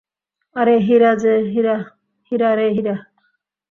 [0.55, 2.95] আরে হীরা রে হীরা।